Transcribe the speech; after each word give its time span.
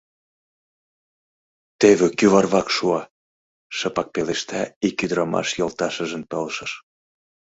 —Теве 1.79 2.07
кӱварвак 2.17 2.67
шуа!— 2.75 3.01
шыпак 3.77 4.07
пелешта 4.13 4.61
ик 4.87 4.95
ӱдырамаш 5.03 5.47
йолташыжын 5.59 6.23
пылышыш. 6.29 6.71